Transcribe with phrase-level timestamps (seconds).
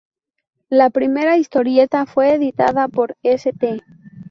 [0.71, 3.81] La primera historieta fue editada por St.